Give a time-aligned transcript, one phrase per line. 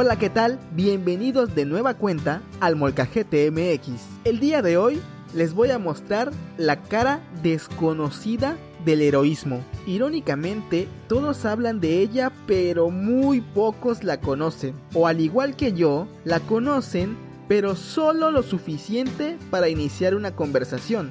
[0.00, 0.60] Hola, ¿qué tal?
[0.76, 4.00] Bienvenidos de nueva cuenta al Molcajete MX.
[4.22, 5.02] El día de hoy
[5.34, 9.60] les voy a mostrar la cara desconocida del heroísmo.
[9.88, 14.76] Irónicamente, todos hablan de ella, pero muy pocos la conocen.
[14.94, 17.16] O al igual que yo, la conocen,
[17.48, 21.10] pero solo lo suficiente para iniciar una conversación.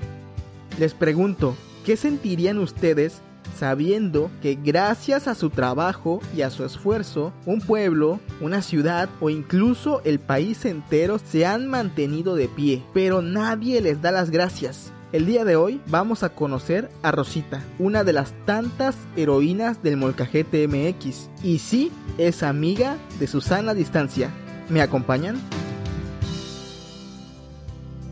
[0.79, 3.21] Les pregunto, ¿qué sentirían ustedes
[3.57, 9.29] sabiendo que gracias a su trabajo y a su esfuerzo, un pueblo, una ciudad o
[9.29, 14.93] incluso el país entero se han mantenido de pie, pero nadie les da las gracias.
[15.13, 19.97] El día de hoy vamos a conocer a Rosita, una de las tantas heroínas del
[19.97, 24.29] Molcajete MX, y sí, es amiga de Susana Distancia.
[24.69, 25.37] ¿Me acompañan?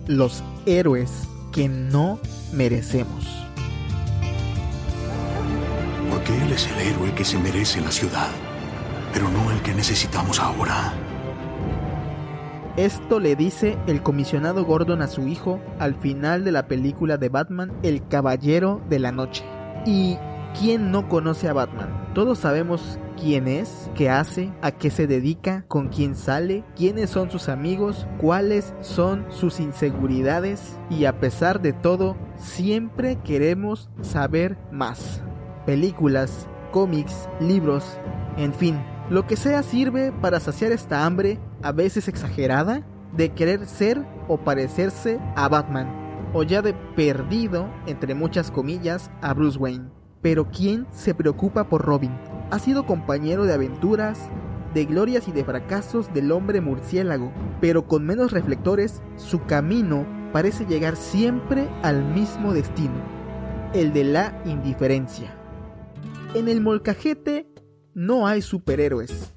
[0.08, 1.12] Los héroes
[1.52, 2.20] que no
[2.54, 3.45] merecemos.
[6.34, 8.30] Él es el héroe que se merece la ciudad,
[9.14, 10.94] pero no el que necesitamos ahora.
[12.78, 17.30] Esto le dice el comisionado Gordon a su hijo al final de la película de
[17.30, 19.46] Batman, El Caballero de la Noche.
[19.86, 20.18] ¿Y
[20.60, 22.12] quién no conoce a Batman?
[22.14, 27.30] Todos sabemos quién es, qué hace, a qué se dedica, con quién sale, quiénes son
[27.32, 35.22] sus amigos, cuáles son sus inseguridades y a pesar de todo, siempre queremos saber más.
[35.66, 37.98] Películas, cómics, libros,
[38.38, 42.86] en fin, lo que sea sirve para saciar esta hambre, a veces exagerada,
[43.16, 45.88] de querer ser o parecerse a Batman,
[46.34, 49.90] o ya de perdido, entre muchas comillas, a Bruce Wayne.
[50.22, 52.12] Pero ¿quién se preocupa por Robin?
[52.52, 54.30] Ha sido compañero de aventuras,
[54.74, 60.66] de glorias y de fracasos del hombre murciélago, pero con menos reflectores, su camino parece
[60.66, 63.02] llegar siempre al mismo destino,
[63.74, 65.45] el de la indiferencia.
[66.36, 67.48] En el molcajete
[67.94, 69.32] no hay superhéroes,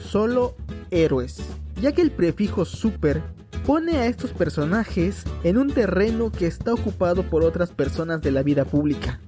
[0.00, 0.56] solo
[0.90, 1.42] héroes,
[1.82, 3.22] ya que el prefijo super
[3.66, 8.42] pone a estos personajes en un terreno que está ocupado por otras personas de la
[8.42, 9.20] vida pública.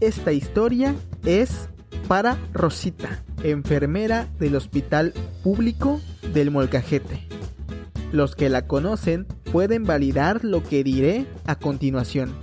[0.00, 1.68] Esta historia es
[2.08, 6.00] para Rosita, enfermera del hospital público
[6.34, 7.28] del Molcajete.
[8.10, 12.34] Los que la conocen pueden validar lo que diré a continuación.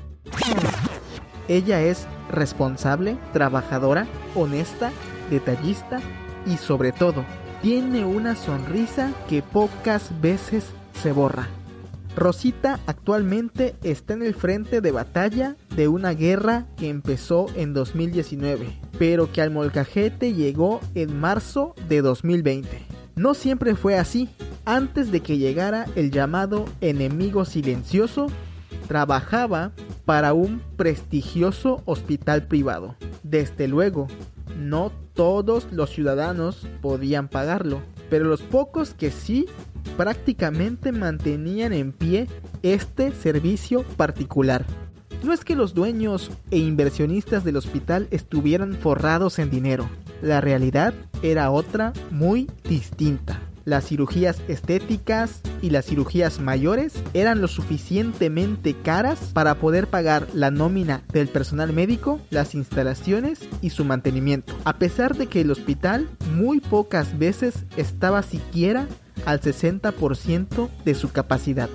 [1.50, 4.92] Ella es responsable, trabajadora, honesta,
[5.30, 6.02] detallista
[6.46, 7.24] y sobre todo
[7.62, 10.66] tiene una sonrisa que pocas veces
[11.02, 11.48] se borra.
[12.16, 18.80] Rosita actualmente está en el frente de batalla de una guerra que empezó en 2019,
[19.00, 22.86] pero que al molcajete llegó en marzo de 2020.
[23.16, 24.30] No siempre fue así.
[24.66, 28.28] Antes de que llegara el llamado enemigo silencioso,
[28.88, 29.72] trabajaba
[30.06, 32.96] para un prestigioso hospital privado.
[33.24, 34.08] Desde luego,
[34.58, 39.48] no todos los ciudadanos podían pagarlo, pero los pocos que sí
[39.98, 42.28] prácticamente mantenían en pie
[42.62, 44.66] este servicio particular.
[45.24, 49.88] No es que los dueños e inversionistas del hospital estuvieran forrados en dinero,
[50.24, 53.42] la realidad era otra muy distinta.
[53.66, 60.52] Las cirugías estéticas y las cirugías mayores eran lo suficientemente caras para poder pagar la
[60.52, 64.54] nómina del personal médico, las instalaciones y su mantenimiento.
[64.66, 68.88] A pesar de que el hospital muy pocas veces estaba siquiera
[69.26, 71.70] al 60% de su capacidad.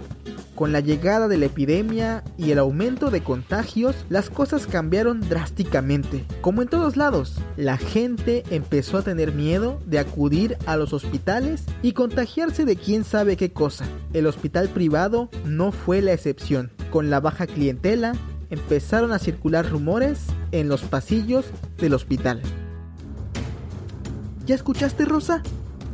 [0.59, 6.25] Con la llegada de la epidemia y el aumento de contagios, las cosas cambiaron drásticamente.
[6.41, 11.63] Como en todos lados, la gente empezó a tener miedo de acudir a los hospitales
[11.81, 13.85] y contagiarse de quién sabe qué cosa.
[14.13, 16.73] El hospital privado no fue la excepción.
[16.91, 18.15] Con la baja clientela,
[18.51, 21.45] empezaron a circular rumores en los pasillos
[21.77, 22.43] del hospital.
[24.45, 25.41] ¿Ya escuchaste, Rosa?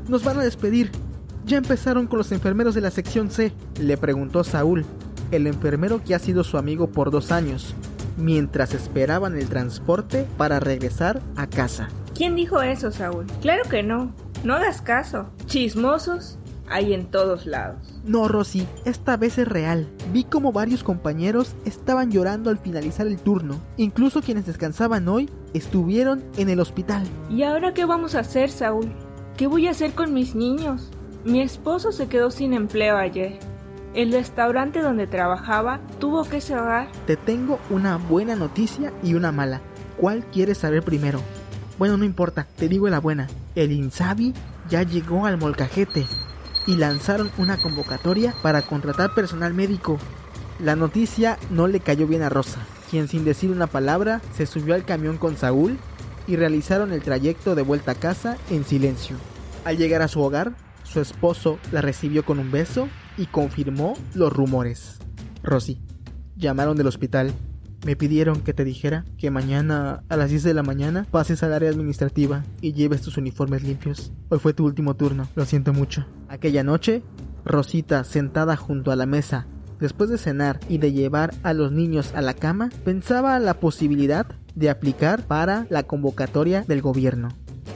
[0.08, 1.03] Nos van a despedir.
[1.47, 3.53] ¿Ya empezaron con los enfermeros de la sección C?
[3.78, 4.87] Le preguntó Saúl,
[5.31, 7.75] el enfermero que ha sido su amigo por dos años,
[8.16, 11.89] mientras esperaban el transporte para regresar a casa.
[12.15, 13.27] ¿Quién dijo eso, Saúl?
[13.42, 14.15] Claro que no.
[14.42, 15.30] No hagas caso.
[15.47, 18.01] Chismosos hay en todos lados.
[18.04, 19.86] No, Rosy, esta vez es real.
[20.13, 23.60] Vi como varios compañeros estaban llorando al finalizar el turno.
[23.77, 27.07] Incluso quienes descansaban hoy estuvieron en el hospital.
[27.28, 28.91] ¿Y ahora qué vamos a hacer, Saúl?
[29.36, 30.91] ¿Qué voy a hacer con mis niños?
[31.24, 33.38] Mi esposo se quedó sin empleo ayer.
[33.94, 36.88] El restaurante donde trabajaba tuvo que cerrar.
[37.06, 39.62] Te tengo una buena noticia y una mala.
[39.97, 41.21] ¿Cuál quieres saber primero?
[41.78, 43.28] Bueno, no importa, te digo la buena.
[43.54, 44.34] El Insabi
[44.68, 46.04] ya llegó al molcajete
[46.66, 49.98] y lanzaron una convocatoria para contratar personal médico.
[50.60, 52.60] La noticia no le cayó bien a Rosa,
[52.91, 55.78] quien sin decir una palabra se subió al camión con Saúl
[56.27, 59.16] y realizaron el trayecto de vuelta a casa en silencio.
[59.65, 60.53] Al llegar a su hogar,
[60.94, 62.88] su esposo la recibió con un beso
[63.18, 64.98] y confirmó los rumores.
[65.42, 65.80] Rosy,
[66.36, 67.32] llamaron del hospital.
[67.84, 71.52] Me pidieron que te dijera que mañana a las 10 de la mañana pases al
[71.52, 74.12] área administrativa y lleves tus uniformes limpios.
[74.28, 76.06] Hoy fue tu último turno, lo siento mucho.
[76.28, 77.02] Aquella noche,
[77.44, 79.48] Rosita, sentada junto a la mesa,
[79.80, 84.26] después de cenar y de llevar a los niños a la cama, pensaba la posibilidad
[84.54, 87.30] de aplicar para la convocatoria del gobierno.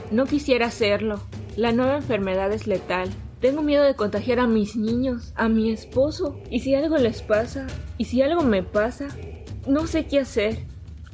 [0.09, 1.19] No quisiera hacerlo.
[1.55, 3.09] La nueva enfermedad es letal.
[3.41, 6.39] Tengo miedo de contagiar a mis niños, a mi esposo.
[6.49, 7.67] Y si algo les pasa,
[7.97, 9.07] y si algo me pasa,
[9.67, 10.65] no sé qué hacer.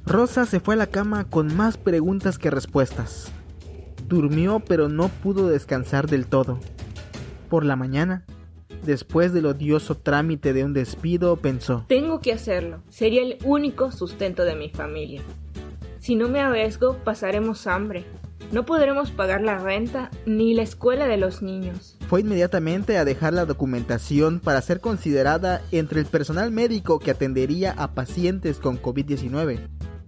[0.06, 3.32] Rosa se fue a la cama con más preguntas que respuestas.
[4.08, 6.60] Durmió pero no pudo descansar del todo.
[7.50, 8.26] Por la mañana,
[8.84, 12.84] después del odioso trámite de un despido, pensó, Tengo que hacerlo.
[12.90, 15.22] Sería el único sustento de mi familia.
[16.00, 18.06] Si no me arriesgo, pasaremos hambre.
[18.52, 21.98] No podremos pagar la renta ni la escuela de los niños.
[22.08, 27.74] Fue inmediatamente a dejar la documentación para ser considerada entre el personal médico que atendería
[27.78, 29.68] a pacientes con COVID-19.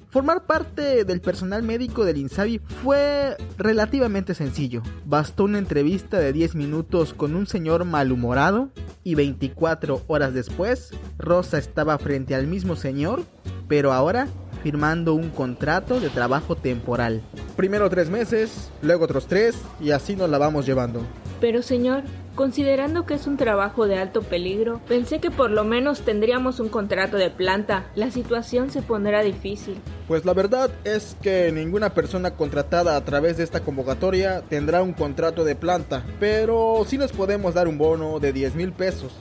[0.10, 4.82] Formar parte del personal médico del INSABI fue relativamente sencillo.
[5.06, 8.70] Bastó una entrevista de 10 minutos con un señor malhumorado
[9.04, 13.24] y 24 horas después, Rosa estaba frente al mismo señor,
[13.68, 14.28] pero ahora
[14.64, 17.22] firmando un contrato de trabajo temporal.
[17.56, 21.02] Primero tres meses, luego otros tres y así nos la vamos llevando.
[21.40, 22.04] Pero señor,
[22.36, 26.70] considerando que es un trabajo de alto peligro, pensé que por lo menos tendríamos un
[26.70, 27.86] contrato de planta.
[27.96, 29.78] La situación se pondrá difícil.
[30.08, 34.94] Pues la verdad es que ninguna persona contratada a través de esta convocatoria tendrá un
[34.94, 39.12] contrato de planta, pero sí les podemos dar un bono de 10 mil pesos.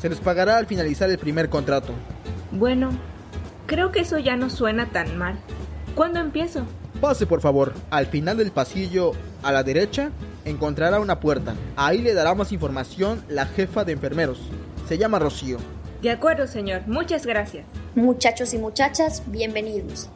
[0.00, 1.92] Se les pagará al finalizar el primer contrato.
[2.52, 2.90] Bueno,
[3.70, 5.38] creo que eso ya no suena tan mal.
[5.94, 6.64] ¿Cuándo empiezo?
[7.00, 9.12] Pase por favor, al final del pasillo
[9.44, 10.10] a la derecha
[10.44, 11.54] encontrará una puerta.
[11.76, 14.40] Ahí le dará más información la jefa de enfermeros.
[14.88, 15.58] Se llama Rocío.
[16.02, 16.82] De acuerdo, señor.
[16.88, 17.64] Muchas gracias.
[17.94, 20.08] Muchachos y muchachas, bienvenidos.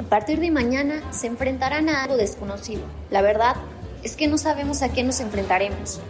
[0.00, 2.82] A partir de mañana se enfrentarán a algo desconocido.
[3.12, 3.54] La verdad
[4.02, 6.00] es que no sabemos a qué nos enfrentaremos.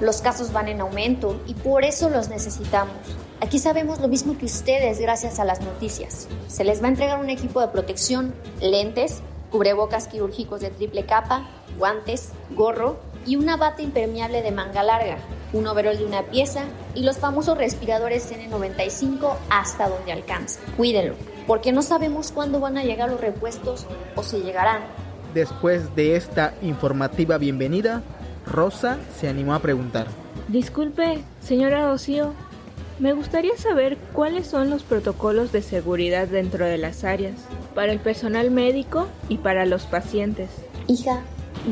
[0.00, 2.96] Los casos van en aumento y por eso los necesitamos.
[3.42, 6.28] Aquí sabemos lo mismo que ustedes gracias a las noticias.
[6.48, 11.48] Se les va a entregar un equipo de protección, lentes, cubrebocas quirúrgicos de triple capa,
[11.78, 15.16] guantes, gorro y una bata impermeable de manga larga,
[15.54, 16.64] un overol de una pieza
[16.94, 20.60] y los famosos respiradores N95 hasta donde alcanza.
[20.76, 21.14] Cuídenlo,
[21.46, 24.82] porque no sabemos cuándo van a llegar los repuestos o si llegarán.
[25.32, 28.02] Después de esta informativa bienvenida,
[28.46, 30.08] Rosa se animó a preguntar.
[30.48, 32.34] Disculpe, señora Rocío,
[33.00, 37.34] me gustaría saber cuáles son los protocolos de seguridad dentro de las áreas,
[37.74, 40.50] para el personal médico y para los pacientes.
[40.86, 41.22] Hija,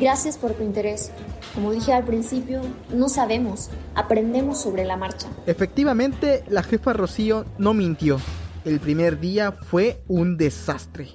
[0.01, 1.13] gracias por tu interés.
[1.55, 2.63] Como dije al principio,
[2.95, 5.29] no sabemos, aprendemos sobre la marcha.
[5.47, 8.19] Efectivamente, la jefa Rocío no mintió.
[8.65, 11.09] El primer día fue un desastre.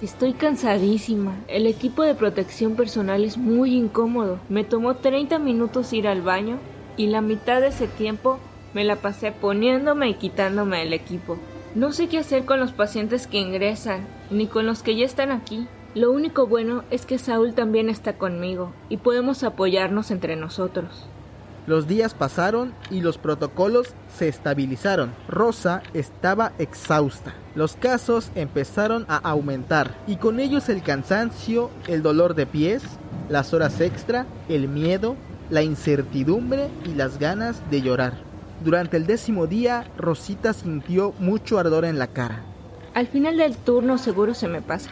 [0.00, 1.34] Estoy cansadísima.
[1.48, 4.38] El equipo de protección personal es muy incómodo.
[4.48, 6.58] Me tomó 30 minutos ir al baño
[6.96, 8.38] y la mitad de ese tiempo
[8.74, 11.36] me la pasé poniéndome y quitándome el equipo.
[11.74, 15.32] No sé qué hacer con los pacientes que ingresan, ni con los que ya están
[15.32, 15.66] aquí.
[15.96, 21.08] Lo único bueno es que Saúl también está conmigo y podemos apoyarnos entre nosotros.
[21.68, 25.12] Los días pasaron y los protocolos se estabilizaron.
[25.28, 27.34] Rosa estaba exhausta.
[27.54, 32.82] Los casos empezaron a aumentar y con ellos el cansancio, el dolor de pies,
[33.28, 35.14] las horas extra, el miedo,
[35.50, 38.14] la incertidumbre y las ganas de llorar.
[38.64, 42.44] Durante el décimo día, Rosita sintió mucho ardor en la cara.
[42.94, 44.88] Al final del turno seguro se me pasa.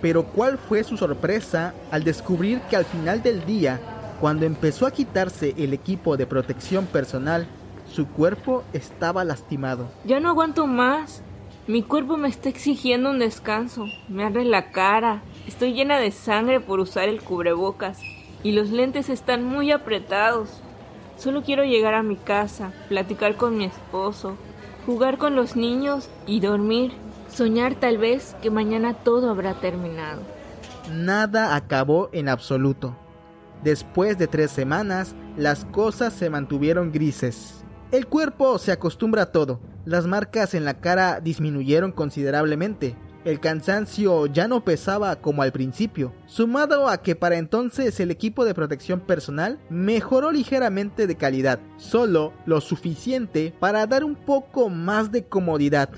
[0.00, 3.80] Pero ¿cuál fue su sorpresa al descubrir que al final del día
[4.22, 7.48] cuando empezó a quitarse el equipo de protección personal,
[7.90, 9.88] su cuerpo estaba lastimado.
[10.04, 11.24] Ya no aguanto más.
[11.66, 13.86] Mi cuerpo me está exigiendo un descanso.
[14.08, 15.22] Me arde la cara.
[15.48, 17.98] Estoy llena de sangre por usar el cubrebocas.
[18.44, 20.62] Y los lentes están muy apretados.
[21.16, 24.36] Solo quiero llegar a mi casa, platicar con mi esposo,
[24.86, 26.92] jugar con los niños y dormir.
[27.28, 30.22] Soñar tal vez que mañana todo habrá terminado.
[30.92, 32.94] Nada acabó en absoluto.
[33.62, 37.64] Después de tres semanas, las cosas se mantuvieron grises.
[37.92, 39.60] El cuerpo se acostumbra a todo.
[39.84, 42.96] Las marcas en la cara disminuyeron considerablemente.
[43.24, 48.44] El cansancio ya no pesaba como al principio, sumado a que para entonces el equipo
[48.44, 55.12] de protección personal mejoró ligeramente de calidad, solo lo suficiente para dar un poco más
[55.12, 55.90] de comodidad.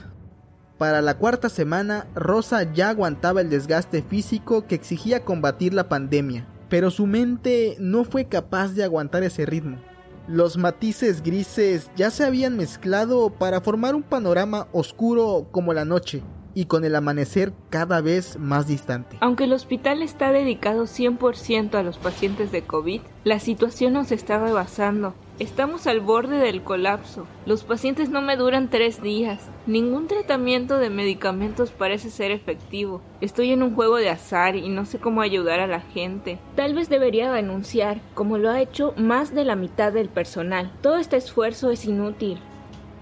[0.77, 6.47] Para la cuarta semana, Rosa ya aguantaba el desgaste físico que exigía combatir la pandemia,
[6.69, 9.79] pero su mente no fue capaz de aguantar ese ritmo.
[10.27, 16.23] Los matices grises ya se habían mezclado para formar un panorama oscuro como la noche,
[16.55, 19.17] y con el amanecer cada vez más distante.
[19.21, 24.39] Aunque el hospital está dedicado 100% a los pacientes de COVID, la situación nos está
[24.39, 25.15] rebasando.
[25.41, 27.27] Estamos al borde del colapso.
[27.45, 29.41] Los pacientes no me duran tres días.
[29.67, 33.01] Ningún tratamiento de medicamentos parece ser efectivo.
[33.21, 36.39] Estoy en un juego de azar y no sé cómo ayudar a la gente.
[36.55, 40.71] Tal vez debería denunciar, como lo ha hecho más de la mitad del personal.
[40.83, 42.39] Todo este esfuerzo es inútil.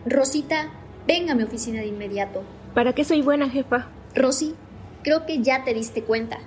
[0.07, 0.71] Rosita,
[1.07, 2.45] venga a mi oficina de inmediato.
[2.73, 3.89] ¿Para qué soy buena, jefa?
[4.15, 4.55] Rosy,
[5.03, 6.39] creo que ya te diste cuenta.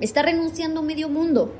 [0.00, 1.50] Está renunciando medio mundo.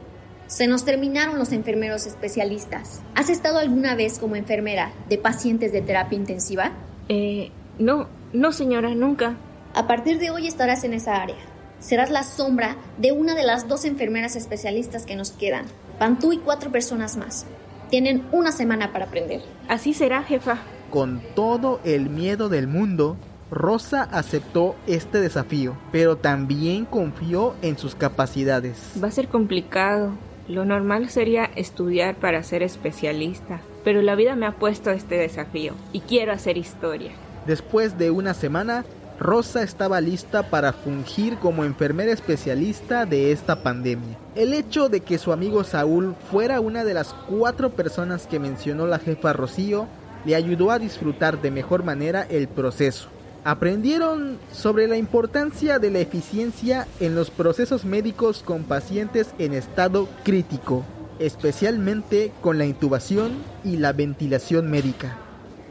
[0.50, 3.00] Se nos terminaron los enfermeros especialistas.
[3.14, 6.73] ¿Has estado alguna vez como enfermera de pacientes de terapia intensiva?
[7.09, 9.37] Eh, no, no señora, nunca.
[9.75, 11.37] A partir de hoy estarás en esa área.
[11.78, 15.66] Serás la sombra de una de las dos enfermeras especialistas que nos quedan.
[16.00, 17.47] Van tú y cuatro personas más.
[17.88, 19.42] Tienen una semana para aprender.
[19.69, 20.59] Así será, jefa.
[20.90, 23.16] Con todo el miedo del mundo,
[23.52, 28.76] Rosa aceptó este desafío, pero también confió en sus capacidades.
[29.00, 30.11] Va a ser complicado.
[30.50, 35.75] Lo normal sería estudiar para ser especialista, pero la vida me ha puesto este desafío
[35.92, 37.12] y quiero hacer historia.
[37.47, 38.85] Después de una semana,
[39.21, 44.19] Rosa estaba lista para fungir como enfermera especialista de esta pandemia.
[44.35, 48.88] El hecho de que su amigo Saúl fuera una de las cuatro personas que mencionó
[48.88, 49.87] la jefa Rocío
[50.25, 53.09] le ayudó a disfrutar de mejor manera el proceso.
[53.44, 60.09] Aprendieron sobre la importancia de la eficiencia en los procesos médicos con pacientes en estado
[60.25, 60.85] crítico,
[61.18, 63.32] especialmente con la intubación
[63.64, 65.16] y la ventilación médica.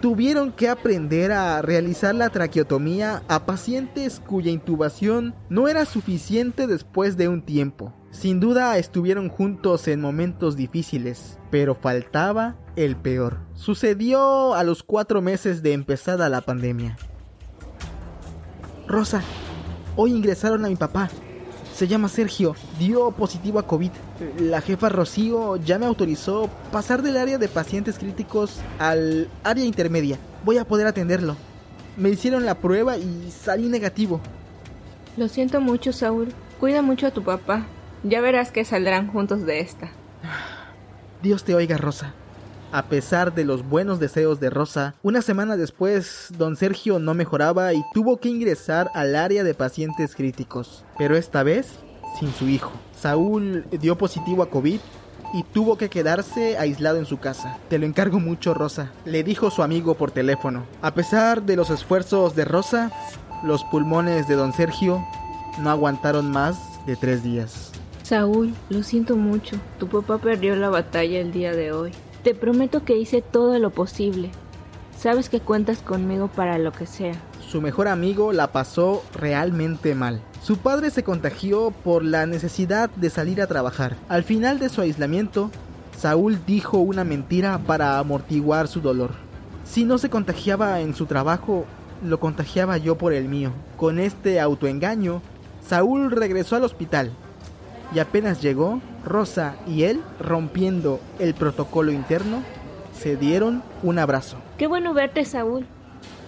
[0.01, 7.17] Tuvieron que aprender a realizar la traqueotomía a pacientes cuya intubación no era suficiente después
[7.17, 7.93] de un tiempo.
[8.09, 13.37] Sin duda estuvieron juntos en momentos difíciles, pero faltaba el peor.
[13.53, 16.97] Sucedió a los cuatro meses de empezada la pandemia.
[18.89, 19.21] Rosa,
[19.95, 21.09] hoy ingresaron a mi papá.
[21.75, 23.91] Se llama Sergio, dio positivo a COVID.
[24.39, 30.17] La jefa Rocío ya me autorizó pasar del área de pacientes críticos al área intermedia.
[30.43, 31.35] Voy a poder atenderlo.
[31.97, 34.21] Me hicieron la prueba y salí negativo.
[35.17, 36.33] Lo siento mucho, Saúl.
[36.59, 37.67] Cuida mucho a tu papá.
[38.03, 39.91] Ya verás que saldrán juntos de esta.
[41.21, 42.15] Dios te oiga, Rosa.
[42.71, 47.73] A pesar de los buenos deseos de Rosa, una semana después, don Sergio no mejoraba
[47.73, 51.79] y tuvo que ingresar al área de pacientes críticos, pero esta vez
[52.19, 52.71] sin su hijo.
[52.95, 54.79] Saúl dio positivo a COVID
[55.33, 57.57] y tuvo que quedarse aislado en su casa.
[57.69, 60.65] Te lo encargo mucho, Rosa, le dijo su amigo por teléfono.
[60.83, 62.91] A pesar de los esfuerzos de Rosa,
[63.43, 65.03] los pulmones de don Sergio
[65.59, 67.71] no aguantaron más de tres días.
[68.03, 69.57] Saúl, lo siento mucho.
[69.79, 71.91] Tu papá perdió la batalla el día de hoy.
[72.23, 74.31] Te prometo que hice todo lo posible.
[74.97, 77.13] Sabes que cuentas conmigo para lo que sea.
[77.47, 80.21] Su mejor amigo la pasó realmente mal.
[80.43, 83.95] Su padre se contagió por la necesidad de salir a trabajar.
[84.09, 85.49] Al final de su aislamiento,
[85.97, 89.11] Saúl dijo una mentira para amortiguar su dolor.
[89.63, 91.65] Si no se contagiaba en su trabajo,
[92.03, 93.51] lo contagiaba yo por el mío.
[93.77, 95.21] Con este autoengaño,
[95.65, 97.11] Saúl regresó al hospital
[97.93, 102.43] y apenas llegó, Rosa y él, rompiendo el protocolo interno,
[102.93, 104.37] se dieron un abrazo.
[104.57, 105.65] Qué bueno verte, Saúl.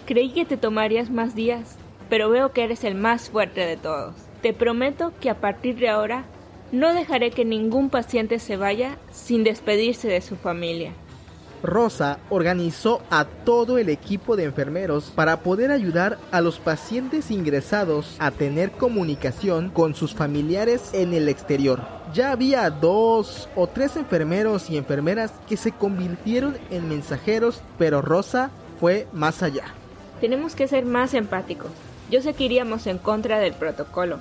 [0.05, 1.77] Creí que te tomarías más días,
[2.09, 4.15] pero veo que eres el más fuerte de todos.
[4.41, 6.25] Te prometo que a partir de ahora
[6.71, 10.93] no dejaré que ningún paciente se vaya sin despedirse de su familia.
[11.63, 18.15] Rosa organizó a todo el equipo de enfermeros para poder ayudar a los pacientes ingresados
[18.19, 21.81] a tener comunicación con sus familiares en el exterior.
[22.13, 28.51] Ya había dos o tres enfermeros y enfermeras que se convirtieron en mensajeros, pero Rosa
[28.79, 29.65] fue más allá.
[30.19, 31.71] Tenemos que ser más empáticos.
[32.09, 34.19] Yo sé que iríamos en contra del protocolo,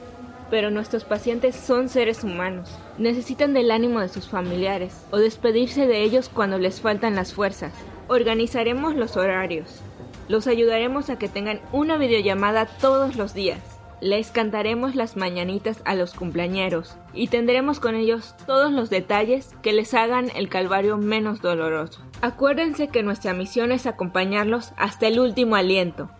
[0.50, 2.76] pero nuestros pacientes son seres humanos.
[2.98, 7.72] Necesitan del ánimo de sus familiares o despedirse de ellos cuando les faltan las fuerzas.
[8.08, 9.80] Organizaremos los horarios.
[10.28, 13.60] Los ayudaremos a que tengan una videollamada todos los días.
[14.00, 19.74] Les cantaremos las mañanitas a los cumpleañeros y tendremos con ellos todos los detalles que
[19.74, 22.00] les hagan el calvario menos doloroso.
[22.22, 26.10] Acuérdense que nuestra misión es acompañarlos hasta el último aliento.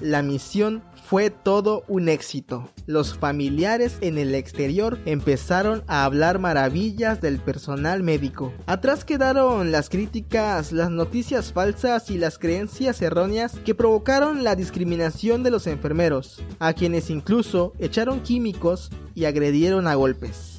[0.00, 2.70] La misión fue todo un éxito.
[2.86, 8.52] Los familiares en el exterior empezaron a hablar maravillas del personal médico.
[8.66, 15.42] Atrás quedaron las críticas, las noticias falsas y las creencias erróneas que provocaron la discriminación
[15.42, 20.53] de los enfermeros, a quienes incluso echaron químicos y agredieron a golpes.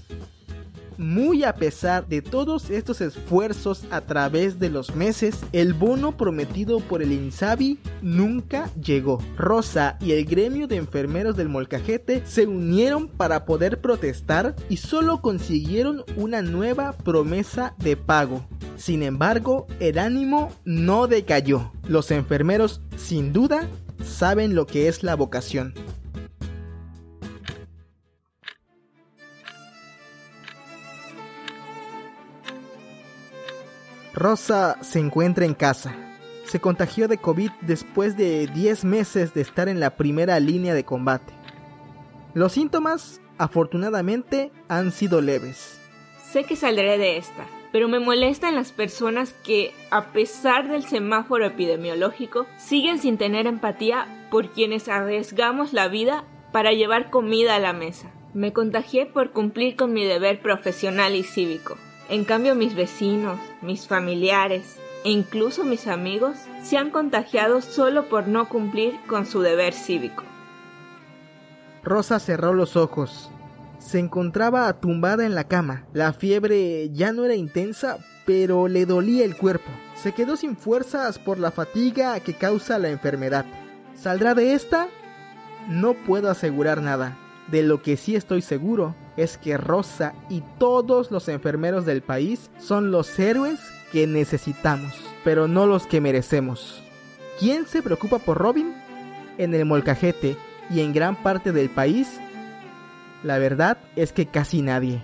[0.98, 6.80] Muy a pesar de todos estos esfuerzos a través de los meses, el bono prometido
[6.80, 9.22] por el INSABI nunca llegó.
[9.36, 15.22] Rosa y el gremio de enfermeros del molcajete se unieron para poder protestar y solo
[15.22, 18.46] consiguieron una nueva promesa de pago.
[18.78, 21.72] Sin embargo, el ánimo no decayó.
[21.88, 23.68] Los enfermeros, sin duda,
[24.04, 25.74] saben lo que es la vocación.
[34.16, 35.94] Rosa se encuentra en casa.
[36.46, 40.86] Se contagió de COVID después de 10 meses de estar en la primera línea de
[40.86, 41.34] combate.
[42.34, 45.82] Los síntomas, afortunadamente, han sido leves.
[46.32, 51.46] Sé que saldré de esta, pero me molestan las personas que, a pesar del semáforo
[51.46, 57.74] epidemiológico, siguen sin tener empatía por quienes arriesgamos la vida para llevar comida a la
[57.74, 58.12] mesa.
[58.34, 61.76] Me contagié por cumplir con mi deber profesional y cívico.
[62.08, 68.28] En cambio mis vecinos, mis familiares e incluso mis amigos se han contagiado solo por
[68.28, 70.24] no cumplir con su deber cívico.
[71.84, 73.32] Rosa cerró los ojos.
[73.80, 75.86] Se encontraba tumbada en la cama.
[75.94, 79.70] La fiebre ya no era intensa, pero le dolía el cuerpo.
[79.96, 83.46] Se quedó sin fuerzas por la fatiga que causa la enfermedad.
[83.96, 84.88] ¿Saldrá de esta?
[85.70, 87.18] No puedo asegurar nada.
[87.48, 92.50] De lo que sí estoy seguro es que Rosa y todos los enfermeros del país
[92.60, 93.60] son los héroes
[93.92, 94.94] que necesitamos,
[95.24, 96.82] pero no los que merecemos.
[97.40, 98.74] ¿Quién se preocupa por Robin?
[99.38, 100.38] En el molcajete
[100.70, 102.20] y en gran parte del país,
[103.24, 105.02] la verdad es que casi nadie.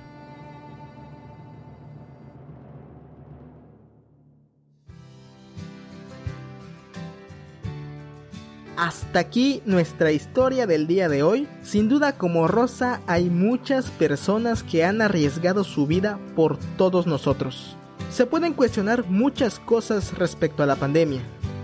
[8.81, 11.47] Hasta aquí nuestra historia del día de hoy.
[11.61, 17.77] Sin duda como Rosa hay muchas personas que han arriesgado su vida por todos nosotros.
[18.10, 21.21] Se pueden cuestionar muchas cosas respecto a la pandemia,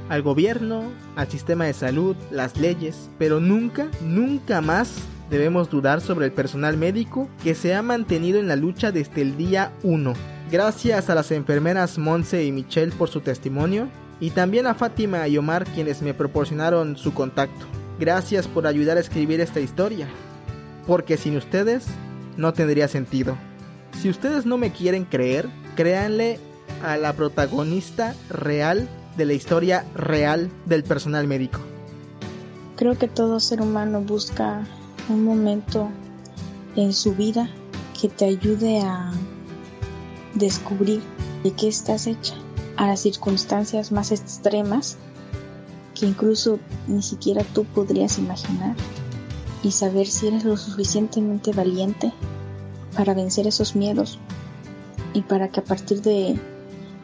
[0.10, 4.94] al gobierno, al sistema de salud, las leyes, pero nunca, nunca más
[5.32, 9.38] debemos dudar sobre el personal médico que se ha mantenido en la lucha desde el
[9.38, 10.14] día 1.
[10.52, 13.90] Gracias a las enfermeras Monse y Michelle por su testimonio,
[14.20, 17.66] y también a Fátima y Omar quienes me proporcionaron su contacto.
[18.00, 20.08] Gracias por ayudar a escribir esta historia,
[20.86, 21.86] porque sin ustedes
[22.36, 23.38] no tendría sentido.
[24.00, 26.40] Si ustedes no me quieren creer, créanle
[26.84, 31.60] a la protagonista real de la historia real del personal médico.
[32.76, 34.64] Creo que todo ser humano busca
[35.10, 35.90] un momento
[36.76, 37.50] en su vida
[38.00, 39.12] que te ayude a
[40.36, 41.02] descubrir
[41.44, 42.36] de qué estás hecha
[42.78, 44.98] a las circunstancias más extremas
[45.94, 48.76] que incluso ni siquiera tú podrías imaginar
[49.64, 52.14] y saber si eres lo suficientemente valiente
[52.96, 54.20] para vencer esos miedos
[55.14, 56.40] y para que a partir de,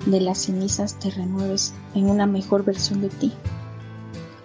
[0.06, 3.34] de las cenizas te renueves en una mejor versión de ti.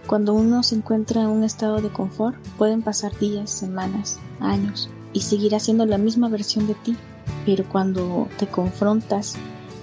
[0.06, 5.20] Cuando uno se encuentra en un estado de confort, pueden pasar días, semanas, años y
[5.20, 6.96] seguir haciendo la misma versión de ti,
[7.44, 9.36] pero cuando te confrontas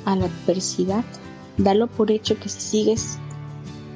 [0.06, 1.06] a la adversidad,
[1.58, 3.18] Dalo por hecho que si sigues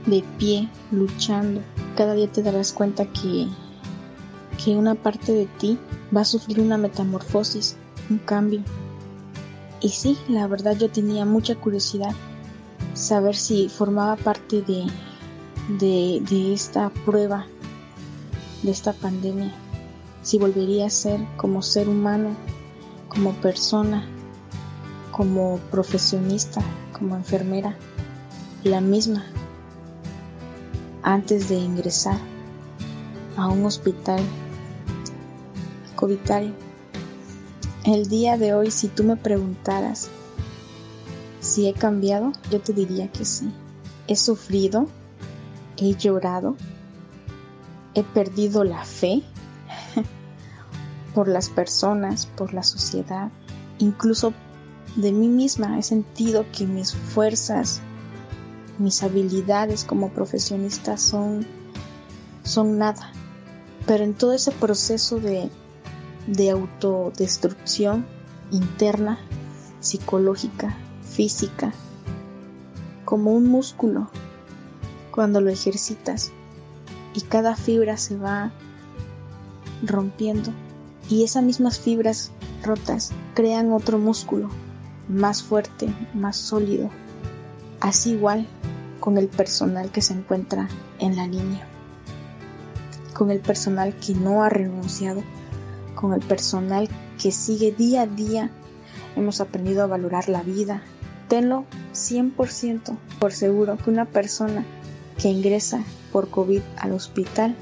[0.05, 1.61] de pie, luchando,
[1.95, 3.47] cada día te darás cuenta que,
[4.63, 5.77] que una parte de ti
[6.15, 7.75] va a sufrir una metamorfosis,
[8.09, 8.61] un cambio.
[9.81, 12.13] Y sí, la verdad yo tenía mucha curiosidad
[12.93, 14.85] saber si formaba parte de,
[15.79, 17.45] de, de esta prueba,
[18.63, 19.51] de esta pandemia,
[20.21, 22.35] si volvería a ser como ser humano,
[23.07, 24.05] como persona,
[25.11, 26.61] como profesionista,
[26.99, 27.75] como enfermera,
[28.63, 29.25] la misma,
[31.01, 32.17] antes de ingresar
[33.37, 34.19] a un hospital
[35.95, 36.51] covitario.
[37.85, 40.09] El día de hoy, si tú me preguntaras
[41.39, 43.51] si he cambiado, yo te diría que sí.
[44.07, 44.87] He sufrido,
[45.77, 46.57] he llorado,
[47.93, 49.23] he perdido la fe
[51.15, 53.31] por las personas, por la sociedad,
[53.77, 54.33] incluso
[54.95, 55.77] de mí misma.
[55.77, 57.81] He sentido que mis fuerzas,
[58.77, 61.45] mis habilidades como profesionista son,
[62.43, 63.11] son nada.
[63.85, 65.49] Pero en todo ese proceso de,
[66.27, 68.05] de autodestrucción
[68.51, 69.19] interna,
[69.79, 71.73] psicológica, física,
[73.05, 74.09] como un músculo,
[75.11, 76.31] cuando lo ejercitas
[77.13, 78.51] y cada fibra se va
[79.83, 80.51] rompiendo
[81.09, 82.31] y esas mismas fibras
[82.63, 84.49] rotas crean otro músculo
[85.09, 86.89] más fuerte, más sólido.
[87.81, 88.47] Así igual
[88.99, 90.69] con el personal que se encuentra
[90.99, 91.67] en la línea,
[93.13, 95.23] con el personal que no ha renunciado,
[95.95, 96.87] con el personal
[97.21, 98.51] que sigue día a día.
[99.15, 100.81] Hemos aprendido a valorar la vida.
[101.27, 104.65] Tenlo 100% por seguro que una persona
[105.17, 107.55] que ingresa por COVID al hospital,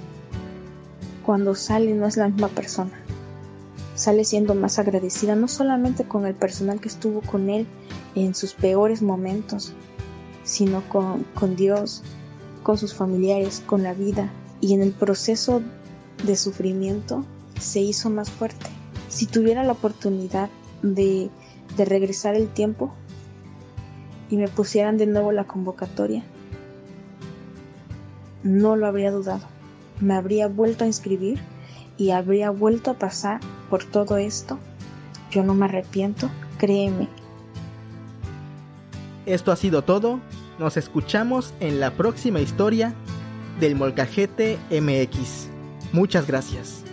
[1.26, 3.07] cuando sale no es la misma persona.
[3.98, 7.66] Sale siendo más agradecida no solamente con el personal que estuvo con él
[8.14, 9.74] en sus peores momentos,
[10.44, 12.04] sino con, con Dios,
[12.62, 14.32] con sus familiares, con la vida.
[14.62, 15.64] Y en el proceso
[16.24, 17.26] de sufrimiento
[17.60, 18.68] se hizo más fuerte.
[19.10, 20.52] Si tuviera la oportunidad
[20.84, 21.32] de,
[21.76, 22.94] de regresar el tiempo
[24.30, 26.24] y me pusieran de nuevo la convocatoria,
[28.44, 29.48] no lo habría dudado.
[30.00, 31.40] Me habría vuelto a inscribir
[31.98, 34.60] y habría vuelto a pasar por todo esto.
[35.32, 37.08] Yo no me arrepiento, créeme.
[39.26, 40.20] Esto ha sido todo.
[40.60, 42.94] Nos escuchamos en la próxima historia
[43.60, 45.50] del Molcajete MX.
[45.92, 46.87] Muchas gracias.